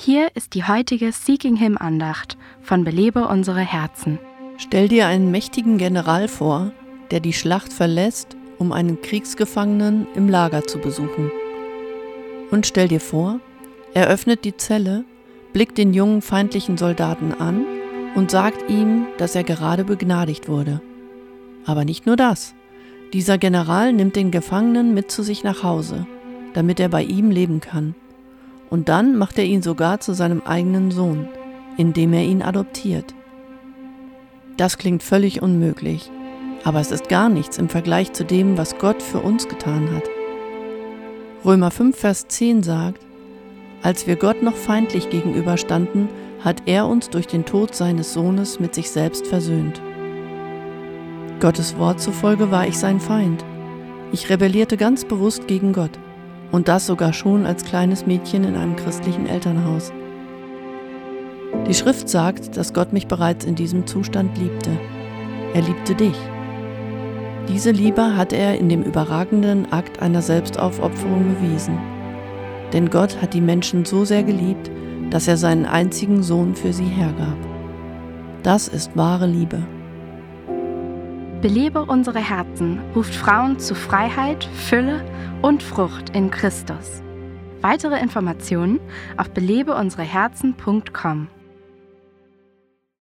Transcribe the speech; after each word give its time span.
Hier 0.00 0.28
ist 0.36 0.54
die 0.54 0.62
heutige 0.62 1.10
Seeking 1.10 1.56
Him 1.56 1.76
Andacht 1.76 2.38
von 2.62 2.84
Belebe 2.84 3.26
unsere 3.26 3.58
Herzen. 3.58 4.20
Stell 4.56 4.86
dir 4.86 5.08
einen 5.08 5.32
mächtigen 5.32 5.76
General 5.76 6.28
vor, 6.28 6.70
der 7.10 7.18
die 7.18 7.32
Schlacht 7.32 7.72
verlässt, 7.72 8.36
um 8.58 8.70
einen 8.70 9.02
Kriegsgefangenen 9.02 10.06
im 10.14 10.28
Lager 10.28 10.62
zu 10.62 10.78
besuchen. 10.78 11.32
Und 12.52 12.64
stell 12.64 12.86
dir 12.86 13.00
vor, 13.00 13.40
er 13.92 14.06
öffnet 14.06 14.44
die 14.44 14.56
Zelle, 14.56 15.04
blickt 15.52 15.76
den 15.78 15.92
jungen 15.92 16.22
feindlichen 16.22 16.78
Soldaten 16.78 17.34
an 17.34 17.64
und 18.14 18.30
sagt 18.30 18.70
ihm, 18.70 19.06
dass 19.18 19.34
er 19.34 19.42
gerade 19.42 19.82
begnadigt 19.82 20.48
wurde. 20.48 20.80
Aber 21.66 21.84
nicht 21.84 22.06
nur 22.06 22.14
das. 22.14 22.54
Dieser 23.12 23.36
General 23.36 23.92
nimmt 23.92 24.14
den 24.14 24.30
Gefangenen 24.30 24.94
mit 24.94 25.10
zu 25.10 25.24
sich 25.24 25.42
nach 25.42 25.64
Hause, 25.64 26.06
damit 26.54 26.78
er 26.78 26.88
bei 26.88 27.02
ihm 27.02 27.32
leben 27.32 27.60
kann. 27.60 27.96
Und 28.70 28.88
dann 28.88 29.16
macht 29.16 29.38
er 29.38 29.44
ihn 29.44 29.62
sogar 29.62 30.00
zu 30.00 30.12
seinem 30.12 30.42
eigenen 30.42 30.90
Sohn, 30.90 31.28
indem 31.76 32.12
er 32.12 32.22
ihn 32.22 32.42
adoptiert. 32.42 33.14
Das 34.56 34.76
klingt 34.76 35.02
völlig 35.02 35.40
unmöglich, 35.42 36.10
aber 36.64 36.80
es 36.80 36.90
ist 36.90 37.08
gar 37.08 37.28
nichts 37.28 37.58
im 37.58 37.68
Vergleich 37.68 38.12
zu 38.12 38.24
dem, 38.24 38.58
was 38.58 38.78
Gott 38.78 39.02
für 39.02 39.20
uns 39.20 39.48
getan 39.48 39.88
hat. 39.94 40.04
Römer 41.44 41.70
5, 41.70 41.96
Vers 41.96 42.26
10 42.28 42.62
sagt, 42.62 43.00
als 43.82 44.06
wir 44.08 44.16
Gott 44.16 44.42
noch 44.42 44.56
feindlich 44.56 45.08
gegenüberstanden, 45.08 46.08
hat 46.40 46.62
er 46.66 46.86
uns 46.86 47.10
durch 47.10 47.26
den 47.26 47.44
Tod 47.44 47.74
seines 47.74 48.12
Sohnes 48.12 48.58
mit 48.58 48.74
sich 48.74 48.90
selbst 48.90 49.26
versöhnt. 49.26 49.80
Gottes 51.40 51.78
Wort 51.78 52.00
zufolge 52.00 52.50
war 52.50 52.66
ich 52.66 52.76
sein 52.76 52.98
Feind. 52.98 53.44
Ich 54.10 54.28
rebellierte 54.28 54.76
ganz 54.76 55.04
bewusst 55.04 55.46
gegen 55.46 55.72
Gott. 55.72 55.92
Und 56.50 56.68
das 56.68 56.86
sogar 56.86 57.12
schon 57.12 57.46
als 57.46 57.64
kleines 57.64 58.06
Mädchen 58.06 58.44
in 58.44 58.56
einem 58.56 58.76
christlichen 58.76 59.26
Elternhaus. 59.26 59.92
Die 61.66 61.74
Schrift 61.74 62.08
sagt, 62.08 62.56
dass 62.56 62.72
Gott 62.72 62.92
mich 62.92 63.06
bereits 63.06 63.44
in 63.44 63.54
diesem 63.54 63.86
Zustand 63.86 64.36
liebte. 64.38 64.70
Er 65.54 65.62
liebte 65.62 65.94
dich. 65.94 66.16
Diese 67.48 67.70
Liebe 67.70 68.16
hat 68.16 68.32
er 68.32 68.58
in 68.58 68.68
dem 68.68 68.82
überragenden 68.82 69.72
Akt 69.72 70.00
einer 70.00 70.22
Selbstaufopferung 70.22 71.34
bewiesen. 71.34 71.78
Denn 72.72 72.90
Gott 72.90 73.20
hat 73.22 73.32
die 73.32 73.40
Menschen 73.40 73.84
so 73.84 74.04
sehr 74.04 74.22
geliebt, 74.22 74.70
dass 75.10 75.28
er 75.28 75.38
seinen 75.38 75.64
einzigen 75.64 76.22
Sohn 76.22 76.54
für 76.54 76.72
sie 76.72 76.84
hergab. 76.84 77.36
Das 78.42 78.68
ist 78.68 78.96
wahre 78.96 79.26
Liebe. 79.26 79.62
Belebe 81.40 81.82
unsere 81.84 82.18
Herzen 82.18 82.80
ruft 82.96 83.14
Frauen 83.14 83.60
zu 83.60 83.76
Freiheit, 83.76 84.44
Fülle 84.44 85.04
und 85.40 85.62
Frucht 85.62 86.10
in 86.10 86.32
Christus. 86.32 87.00
Weitere 87.60 88.00
Informationen 88.00 88.80
auf 89.16 89.30
belebeunsereherzen.com. 89.30 91.28